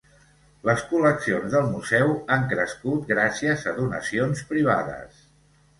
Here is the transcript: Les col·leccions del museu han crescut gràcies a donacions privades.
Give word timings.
Les 0.69 0.79
col·leccions 0.93 1.51
del 1.57 1.69
museu 1.75 2.15
han 2.37 2.49
crescut 2.55 3.07
gràcies 3.15 3.69
a 3.75 3.79
donacions 3.83 4.45
privades. 4.55 5.27